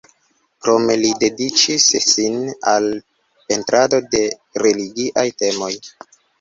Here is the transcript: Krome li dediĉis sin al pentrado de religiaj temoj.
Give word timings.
Krome 0.67 0.95
li 1.01 1.11
dediĉis 1.23 1.85
sin 2.07 2.41
al 2.73 2.89
pentrado 3.53 4.03
de 4.17 4.25
religiaj 4.67 5.31
temoj. 5.47 5.73